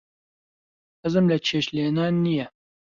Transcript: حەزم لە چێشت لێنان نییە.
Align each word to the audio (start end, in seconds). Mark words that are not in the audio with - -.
حەزم 1.01 1.25
لە 1.31 1.37
چێشت 1.45 1.69
لێنان 1.75 2.13
نییە. 2.25 2.47